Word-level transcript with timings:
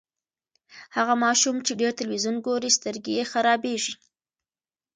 هغه 0.95 1.13
ماشوم 1.23 1.55
چې 1.65 1.71
ډېر 1.81 1.91
تلویزیون 1.99 2.37
ګوري، 2.45 2.69
سترګې 2.77 3.11
یې 3.17 3.23
خرابیږي. 3.31 3.93